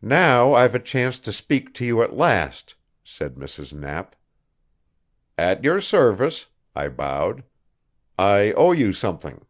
"Now 0.00 0.54
I've 0.54 0.74
a 0.74 0.78
chance 0.78 1.18
to 1.18 1.30
speak 1.30 1.74
to 1.74 1.84
you 1.84 2.02
at 2.02 2.14
last," 2.16 2.74
said 3.04 3.34
Mrs. 3.34 3.74
Knapp. 3.74 4.16
"At 5.36 5.62
your 5.62 5.78
service," 5.78 6.46
I 6.74 6.88
bowed. 6.88 7.44
"I 8.18 8.52
owe 8.52 8.72
you 8.72 8.94
something." 8.94 9.44